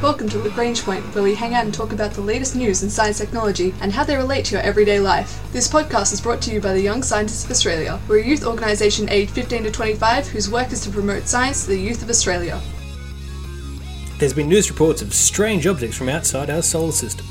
[0.00, 2.88] Welcome to Lagrange Point, where we hang out and talk about the latest news in
[2.88, 5.42] science technology and how they relate to your everyday life.
[5.52, 7.98] This podcast is brought to you by the Young Scientists of Australia.
[8.06, 11.70] We're a youth organisation aged 15 to 25 whose work is to promote science to
[11.70, 12.60] the youth of Australia.
[14.18, 17.26] There's been news reports of strange objects from outside our solar system.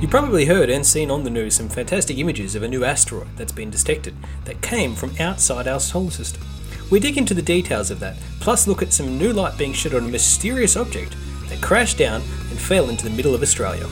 [0.00, 3.28] You probably heard and seen on the news some fantastic images of a new asteroid
[3.36, 4.16] that's been detected
[4.46, 6.42] that came from outside our solar system.
[6.90, 9.94] We dig into the details of that, plus look at some new light being shed
[9.94, 11.14] on a mysterious object
[11.52, 13.86] that crashed down and fell into the middle of Australia.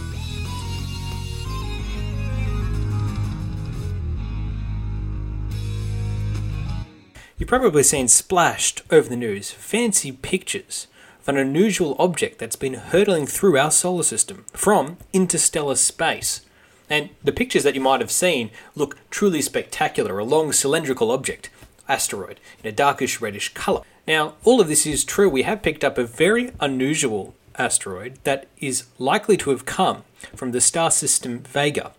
[7.37, 10.87] You've probably seen splashed over the news fancy pictures
[11.21, 16.43] of an unusual object that's been hurtling through our solar system from interstellar space.
[16.89, 21.51] And the pictures that you might have seen look truly spectacular a long cylindrical object,
[21.89, 23.83] asteroid, in a darkish reddish colour.
[24.07, 25.29] Now, all of this is true.
[25.29, 30.05] We have picked up a very unusual asteroid that is likely to have come
[30.35, 31.93] from the star system Vega,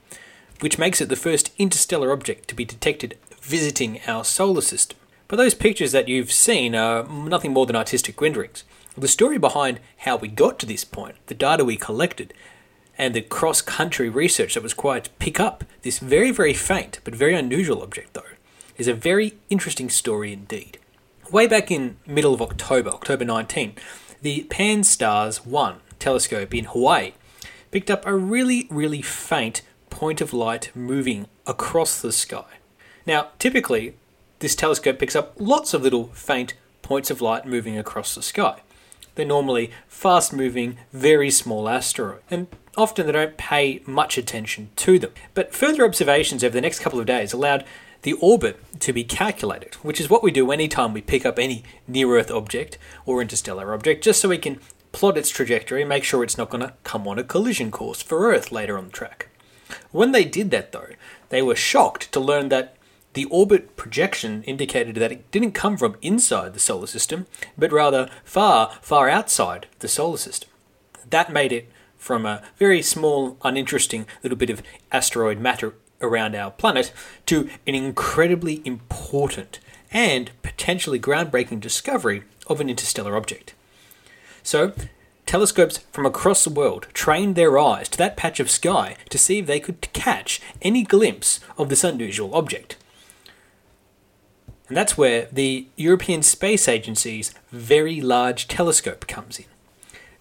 [0.60, 4.98] which makes it the first interstellar object to be detected visiting our solar system.
[5.28, 8.64] But those pictures that you've seen are nothing more than artistic renderings.
[8.98, 12.34] The story behind how we got to this point, the data we collected,
[12.98, 17.00] and the cross country research that was required to pick up this very, very faint
[17.04, 18.24] but very unusual object, though,
[18.78, 20.78] is a very interesting story indeed.
[21.32, 23.76] Way back in middle of October, October 19,
[24.22, 27.14] the Pan-STARRS 1 telescope in Hawaii
[27.72, 32.46] picked up a really, really faint point of light moving across the sky.
[33.06, 33.96] Now, typically,
[34.40, 38.62] this telescope picks up lots of little faint points of light moving across the sky.
[39.16, 45.00] They're normally fast moving, very small asteroids, and often they don't pay much attention to
[45.00, 45.12] them.
[45.34, 47.66] But further observations over the next couple of days allowed
[48.02, 51.64] the orbit to be calculated, which is what we do anytime we pick up any
[51.88, 54.60] near Earth object or interstellar object, just so we can
[54.92, 58.02] plot its trajectory and make sure it's not going to come on a collision course
[58.02, 59.30] for Earth later on the track.
[59.92, 60.90] When they did that, though,
[61.30, 62.76] they were shocked to learn that
[63.14, 67.28] the orbit projection indicated that it didn't come from inside the solar system,
[67.58, 70.50] but rather far, far outside the solar system.
[71.10, 76.52] That made it from a very small, uninteresting little bit of asteroid matter around our
[76.52, 76.92] planet
[77.28, 79.60] to an incredibly important
[79.92, 83.54] and potentially groundbreaking discovery of an interstellar object.
[84.44, 84.74] So,
[85.26, 89.40] telescopes from across the world trained their eyes to that patch of sky to see
[89.40, 92.78] if they could catch any glimpse of this unusual object.
[94.68, 99.46] And that's where the European Space Agency's Very Large Telescope comes in.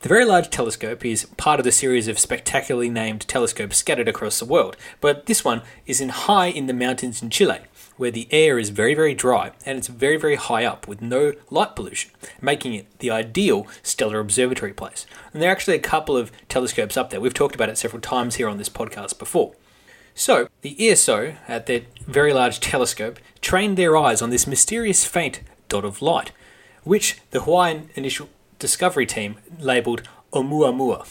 [0.03, 4.38] The Very Large Telescope is part of the series of spectacularly named telescopes scattered across
[4.38, 7.59] the world, but this one is in high in the mountains in Chile,
[7.99, 11.34] where the air is very, very dry and it's very, very high up with no
[11.50, 15.05] light pollution, making it the ideal stellar observatory place.
[15.34, 17.21] And there are actually a couple of telescopes up there.
[17.21, 19.53] We've talked about it several times here on this podcast before.
[20.15, 25.43] So, the ESO, at their very large telescope, trained their eyes on this mysterious faint
[25.69, 26.33] dot of light,
[26.84, 31.06] which the Hawaiian initial discovery team labelled Oumuamua.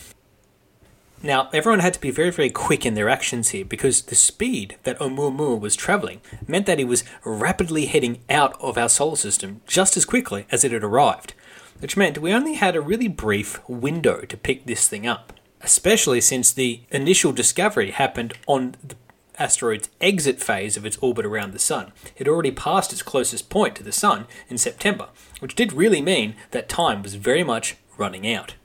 [1.22, 4.78] Now, everyone had to be very, very quick in their actions here because the speed
[4.84, 9.60] that Oumuamua was travelling meant that he was rapidly heading out of our solar system
[9.68, 11.34] just as quickly as it had arrived,
[11.80, 16.22] which meant we only had a really brief window to pick this thing up especially
[16.22, 18.96] since the initial discovery happened on the
[19.40, 21.92] asteroid's exit phase of its orbit around the Sun.
[22.18, 26.36] It already passed its closest point to the Sun in September, which did really mean
[26.52, 28.56] that time was very much running out.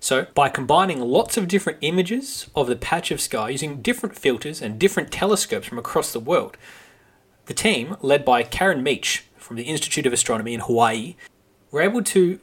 [0.00, 4.60] So, by combining lots of different images of the patch of sky using different filters
[4.60, 6.56] and different telescopes from across the world,
[7.46, 11.14] the team, led by Karen Meech from the Institute of Astronomy in Hawaii,
[11.70, 12.40] were able to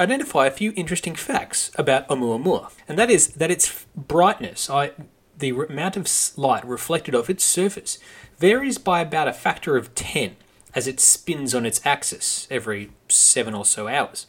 [0.00, 4.92] identify a few interesting facts about Oumuamua, and that is that its brightness, I,
[5.38, 7.98] the amount of light reflected off its surface,
[8.38, 10.36] varies by about a factor of 10
[10.74, 14.26] as it spins on its axis every seven or so hours.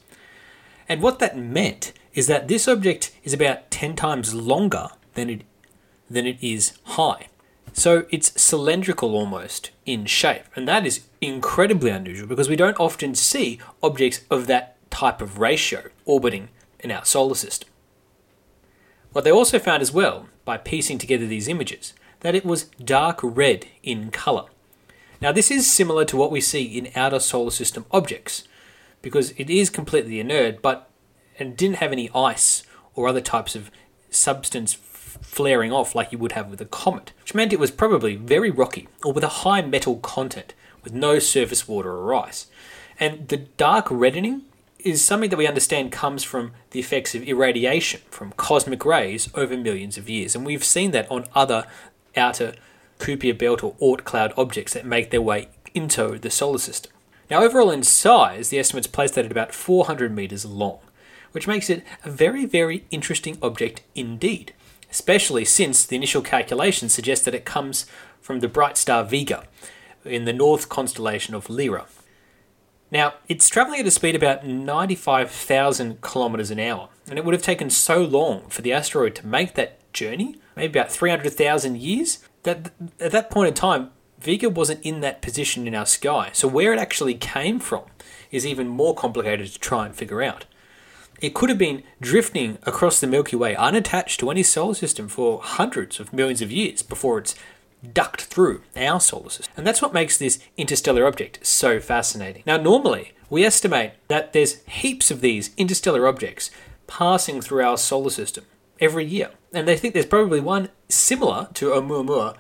[0.90, 5.42] And what that meant is that this object is about 10 times longer than it,
[6.10, 7.28] than it is high.
[7.72, 13.16] So it's cylindrical almost in shape, and that is incredibly unusual because we don't often
[13.16, 16.50] see objects of that type of ratio orbiting
[16.80, 17.70] in our solar system.
[19.14, 23.20] What they also found as well, by piecing together these images, that it was dark
[23.22, 24.46] red in colour.
[25.22, 28.48] Now, this is similar to what we see in outer solar system objects,
[29.02, 30.90] because it is completely inert, but
[31.40, 32.64] and didn't have any ice
[32.96, 33.72] or other types of
[34.10, 38.16] substance flaring off like you would have with a comet, which meant it was probably
[38.16, 42.48] very rocky or with a high metal content with no surface water or ice.
[43.00, 44.44] And the dark reddening
[44.84, 49.58] is something that we understand comes from the effects of irradiation from cosmic rays over
[49.58, 50.36] millions of years.
[50.36, 51.66] And we've seen that on other
[52.16, 52.54] outer
[53.00, 56.92] Kuiper belt or Oort cloud objects that make their way into the solar system.
[57.30, 60.80] Now, overall in size, the estimates place that at about 400 metres long,
[61.32, 64.54] which makes it a very, very interesting object indeed,
[64.92, 67.86] especially since the initial calculations suggest that it comes
[68.22, 69.46] from the bright star Vega
[70.06, 71.86] in the north constellation of Lyra.
[72.94, 77.42] Now, it's travelling at a speed about 95,000 kilometres an hour, and it would have
[77.42, 82.72] taken so long for the asteroid to make that journey, maybe about 300,000 years, that
[83.00, 86.30] at that point in time, Vega wasn't in that position in our sky.
[86.34, 87.86] So, where it actually came from
[88.30, 90.46] is even more complicated to try and figure out.
[91.20, 95.42] It could have been drifting across the Milky Way unattached to any solar system for
[95.42, 97.34] hundreds of millions of years before it's
[97.92, 99.54] ducked through our solar system.
[99.58, 102.44] And that's what makes this interstellar object so fascinating.
[102.46, 106.52] Now, normally, we estimate that there's heaps of these interstellar objects
[106.88, 108.46] passing through our solar system
[108.80, 109.32] every year.
[109.54, 112.36] And they think there's probably one similar to Oumuamua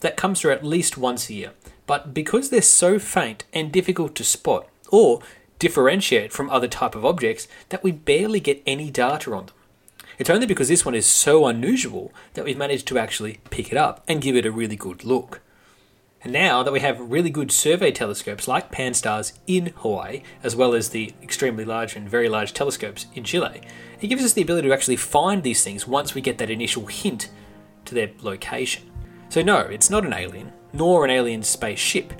[0.00, 1.52] that comes through at least once a year.
[1.86, 5.20] But because they're so faint and difficult to spot or
[5.58, 9.54] differentiate from other type of objects that we barely get any data on them.
[10.18, 13.76] It's only because this one is so unusual that we've managed to actually pick it
[13.76, 15.42] up and give it a really good look.
[16.24, 20.74] And now that we have really good survey telescopes like Pan-STARRS in Hawaii, as well
[20.74, 23.60] as the extremely large and very large telescopes in Chile,
[24.00, 26.86] it gives us the ability to actually find these things once we get that initial
[26.86, 27.30] hint
[27.84, 28.90] to their location.
[29.28, 32.12] So, no, it's not an alien, nor an alien spaceship,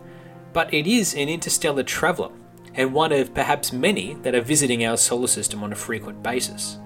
[0.52, 2.31] but it is an interstellar traveller,
[2.75, 6.78] and one of perhaps many that are visiting our solar system on a frequent basis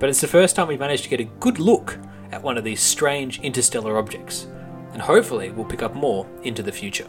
[0.00, 1.98] but it's the first time we've managed to get a good look
[2.32, 4.48] at one of these strange interstellar objects,
[4.92, 7.06] and hopefully we'll pick up more into the future.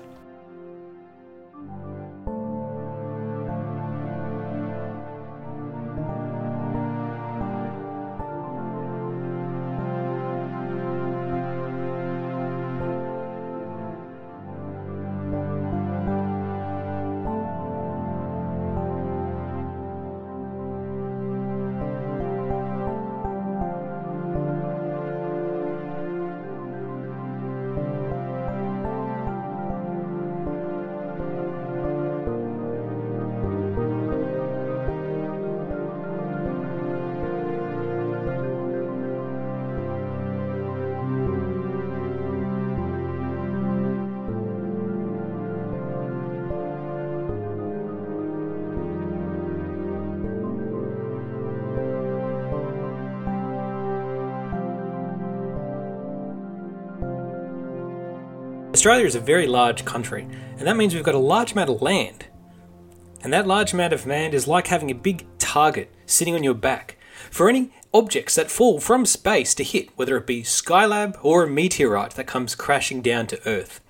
[58.74, 60.26] Australia is a very large country,
[60.58, 62.26] and that means we've got a large amount of land.
[63.22, 66.54] And that large amount of land is like having a big target sitting on your
[66.54, 66.98] back
[67.30, 71.50] for any objects that fall from space to hit, whether it be Skylab or a
[71.50, 73.82] meteorite that comes crashing down to Earth.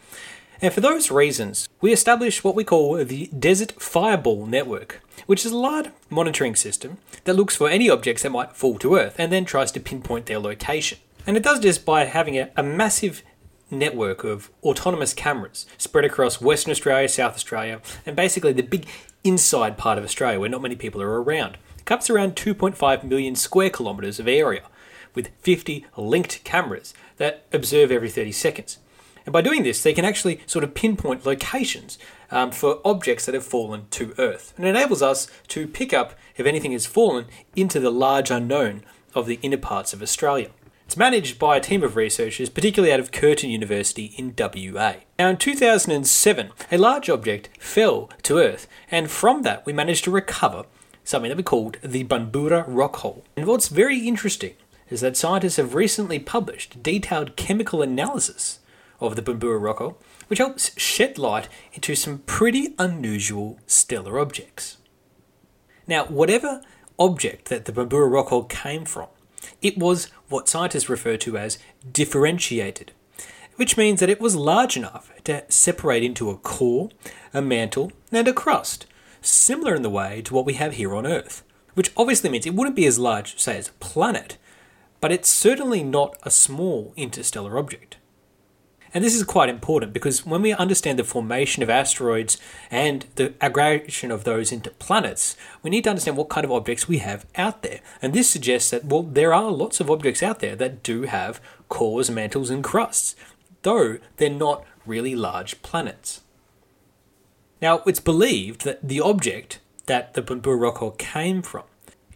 [0.64, 5.52] And for those reasons, we established what we call the Desert Fireball Network, which is
[5.52, 9.32] a large monitoring system that looks for any objects that might fall to Earth and
[9.32, 10.98] then tries to pinpoint their location.
[11.28, 13.22] And it does this by having a, a massive
[13.72, 18.86] network of autonomous cameras spread across Western Australia, South Australia, and basically the big
[19.24, 21.58] inside part of Australia where not many people are around.
[21.78, 24.64] It covers around 2.5 million square kilometres of area,
[25.16, 28.78] with 50 linked cameras that observe every 30 seconds.
[29.26, 32.00] And by doing this, they can actually sort of pinpoint locations
[32.32, 34.54] um, for objects that have fallen to Earth.
[34.58, 37.26] And enables us to pick up if anything has fallen
[37.56, 40.50] into the large unknown of the inner parts of Australia.
[40.92, 44.96] It's managed by a team of researchers, particularly out of Curtin University in WA.
[45.18, 50.12] Now, in 2007, a large object fell to Earth, and from that, we managed to
[50.12, 50.66] recover
[51.06, 53.24] something that we called the Bunburra Rock Hole.
[53.38, 54.56] And what's very interesting
[54.90, 58.60] is that scientists have recently published detailed chemical analysis
[59.00, 64.76] of the Bunburra Rock Hole, which helps shed light into some pretty unusual stellar objects.
[65.88, 66.62] Now, whatever
[67.00, 69.08] object that the Bunburra Rock Hole came from,
[69.62, 71.58] it was what scientists refer to as
[71.92, 72.92] differentiated,
[73.56, 76.90] which means that it was large enough to separate into a core,
[77.34, 78.86] a mantle, and a crust,
[79.22, 81.44] similar in the way to what we have here on Earth.
[81.74, 84.38] Which obviously means it wouldn't be as large, say, as a planet,
[85.00, 87.98] but it's certainly not a small interstellar object.
[88.94, 92.38] And this is quite important because when we understand the formation of asteroids
[92.70, 96.88] and the aggregation of those into planets, we need to understand what kind of objects
[96.88, 97.80] we have out there.
[98.02, 101.40] And this suggests that, well, there are lots of objects out there that do have
[101.70, 103.16] cores, mantles, and crusts,
[103.62, 106.22] though they're not really large planets.
[107.62, 111.64] Now, it's believed that the object that the Bunburra rock came from.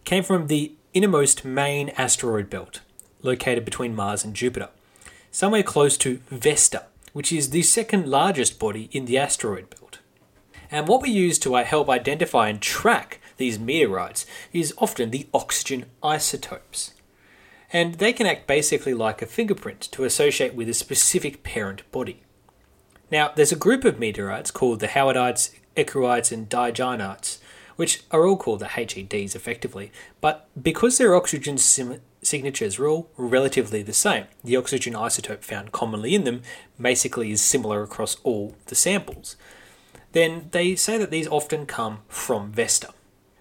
[0.04, 2.80] Came from the innermost main asteroid belt,
[3.22, 4.68] located between Mars and Jupiter,
[5.36, 9.98] somewhere close to Vesta, which is the second largest body in the asteroid belt.
[10.70, 14.24] And what we use to uh, help identify and track these meteorites
[14.54, 16.94] is often the oxygen isotopes.
[17.70, 22.22] And they can act basically like a fingerprint to associate with a specific parent body.
[23.10, 27.40] Now, there's a group of meteorites called the Howardites, Eucrites, and Diogenites,
[27.76, 33.10] which are all called the HEDs effectively, but because their oxygen sim- signatures are all
[33.16, 36.42] relatively the same, the oxygen isotope found commonly in them
[36.80, 39.36] basically is similar across all the samples,
[40.12, 42.90] then they say that these often come from Vesta.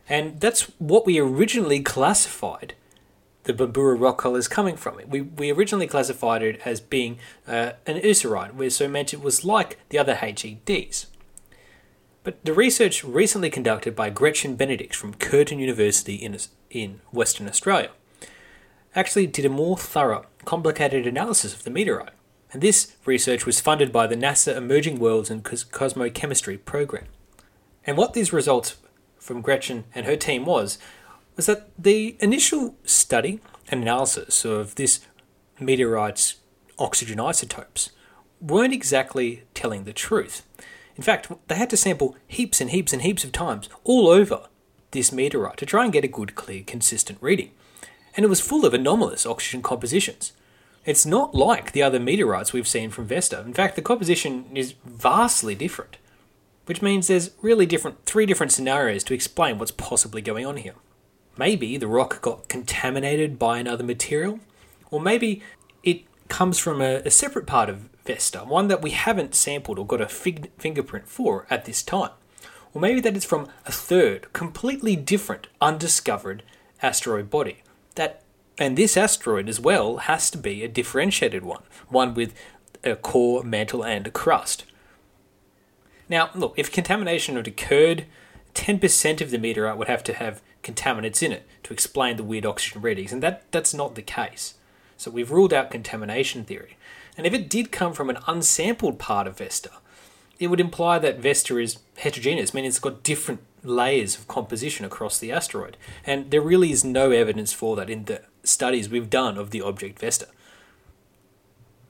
[0.08, 2.76] And that's what we originally classified
[3.44, 5.00] the Bunburra rock hole as coming from.
[5.08, 9.46] We, we originally classified it as being uh, an Ursaroid, where so meant it was
[9.46, 11.06] like the other HEDs.
[12.24, 16.38] But the research recently conducted by Gretchen Benedix from Curtin University in,
[16.72, 17.92] in Western Australia
[18.96, 22.14] actually did a more thorough, complicated analysis of the meteorite.
[22.52, 27.06] And this research was funded by the NASA Emerging Worlds and Cosmochemistry program.
[27.86, 28.78] And what these results
[29.18, 30.78] from Gretchen and her team was,
[31.36, 35.06] was that the initial study and analysis of this
[35.60, 36.36] meteorite's
[36.78, 37.92] oxygen isotopes
[38.40, 40.44] weren't exactly telling the truth.
[40.96, 44.48] In fact, they had to sample heaps and heaps and heaps of times all over
[44.92, 47.52] this meteorite to try and get a good, clear, consistent reading.
[48.16, 50.34] And it was full of anomalous oxygen compositions.
[50.86, 53.42] It's not like the other meteorites we've seen from Vesta.
[53.42, 55.98] In fact, the composition is vastly different,
[56.66, 60.76] which means there's really different three different scenarios to explain what's possibly going on here.
[61.38, 64.40] Maybe the rock got contaminated by another material,
[64.92, 65.42] or maybe
[65.84, 69.86] it comes from a, a separate part of Vesta, one that we haven't sampled or
[69.86, 72.12] got a fig- fingerprint for at this time.
[72.74, 76.44] Or maybe that is from a third, completely different, undiscovered
[76.82, 77.64] asteroid body.
[77.96, 78.22] That
[78.58, 82.34] and this asteroid as well has to be a differentiated one, one with
[82.84, 84.64] a core, mantle, and a crust.
[86.08, 88.06] Now, look, if contamination had occurred,
[88.54, 92.46] 10% of the meteorite would have to have contaminants in it to explain the weird
[92.46, 94.56] oxygen readings, and that, that's not the case.
[94.98, 96.78] So we've ruled out contamination theory.
[97.18, 99.72] And if it did come from an unsampled part of Vesta,
[100.40, 105.18] it would imply that Vesta is heterogeneous, meaning it's got different layers of composition across
[105.18, 105.78] the asteroid.
[106.06, 109.62] And there really is no evidence for that in the studies we've done of the
[109.62, 110.28] object Vesta.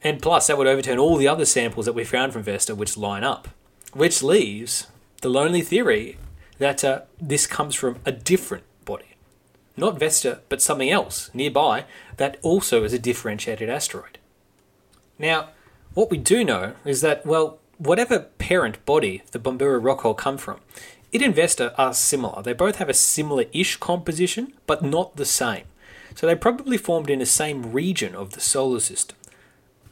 [0.01, 2.96] And plus, that would overturn all the other samples that we found from Vesta which
[2.96, 3.48] line up,
[3.94, 4.88] which leaves
[5.22, 6.17] the lonely theory
[6.60, 9.15] that uh, this comes from a different body.
[9.75, 11.86] Not Vesta, but something else nearby
[12.17, 14.20] that also is a differentiated asteroid.
[15.17, 15.50] Now,
[15.94, 20.38] what we do know is that, well, whatever parent body the Bunburra rock hole come
[20.38, 20.60] from,
[21.15, 22.43] it and Vesta are similar.
[22.43, 25.63] They both have a similar-ish composition, but not the same.
[26.13, 29.17] So they probably formed in the same region of the solar system.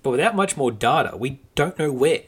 [0.02, 2.26] But without much more data, we don't know where.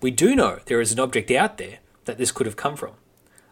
[0.00, 2.92] We do know there is an object out there that this could have come from,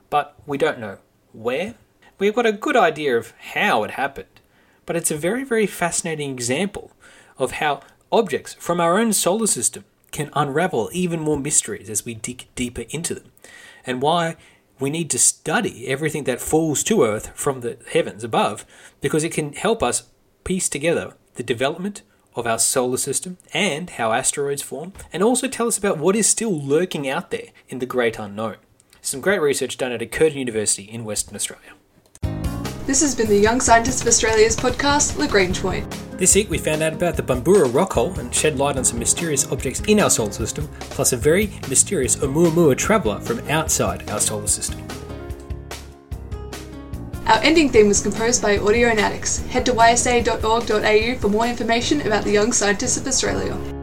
[0.09, 0.99] but we don't know
[1.33, 1.75] where.
[2.19, 4.41] We've got a good idea of how it happened,
[4.87, 6.93] but it's a very, very fascinating example
[7.39, 7.81] of how
[8.13, 12.85] objects from our own solar system can unravel even more mysteries as we dig deeper
[12.91, 13.33] into them,
[13.85, 14.37] and why
[14.79, 18.65] we need to study everything that falls to Earth from the heavens above
[19.01, 20.05] because it can help us
[20.45, 22.03] piece together the development
[22.35, 26.29] of our solar system and how asteroids form, and also tell us about what is
[26.29, 28.57] still lurking out there in the great unknown.
[29.01, 31.73] Some great research done at a Curtin University in Western Australia.
[32.87, 35.91] This has been the Young Scientists of Australia's podcast, Lagrange Point.
[36.13, 39.01] This week we found out about the Bunburra rock hole and shed light on some
[39.01, 44.21] mysterious objects in our solar system, plus a very mysterious Oumuamua traveller from outside our
[44.21, 44.81] solar system.
[47.27, 49.45] Our ending theme was composed by Audionautics.
[49.49, 53.76] Head to ysa.org.au for more information about the Young Scientists of Australia.